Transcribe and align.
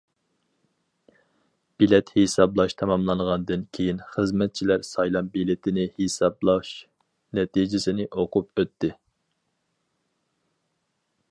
بېلەت 1.83 2.07
ھېسابلاش 2.15 2.73
تاماملانغاندىن 2.79 3.67
كېيىن، 3.79 4.01
خىزمەتچىلەر 4.15 4.87
سايلام 4.89 5.31
بېلىتىنى 5.37 5.87
ھېسابلاش 5.99 6.73
نەتىجىسىنى 7.41 8.11
ئوقۇپ 8.23 8.65
ئۆتتى. 8.65 8.93